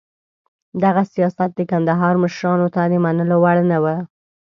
دغه 0.83 1.01
سیاست 1.13 1.49
د 1.55 1.59
کندهار 1.71 2.15
مشرانو 2.23 2.67
ته 2.75 2.81
د 2.91 2.93
منلو 3.03 3.35
وړ 3.43 3.57
نه 3.71 3.77
و. 3.83 3.85